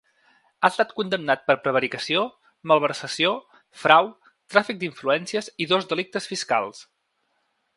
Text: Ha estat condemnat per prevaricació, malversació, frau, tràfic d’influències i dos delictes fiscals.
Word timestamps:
Ha 0.59 0.69
estat 0.73 0.93
condemnat 0.99 1.43
per 1.49 1.55
prevaricació, 1.65 2.23
malversació, 2.71 3.33
frau, 3.83 4.09
tràfic 4.55 4.81
d’influències 4.85 5.51
i 5.67 5.69
dos 5.75 5.89
delictes 5.93 6.31
fiscals. 6.33 6.83